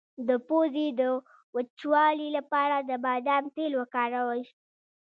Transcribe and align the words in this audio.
د 0.27 0.29
پوزې 0.47 0.87
د 0.99 1.01
وچوالي 1.55 2.29
لپاره 2.37 2.75
د 2.89 2.91
بادام 3.05 3.43
تېل 3.55 3.71
وکاروئ 3.77 4.43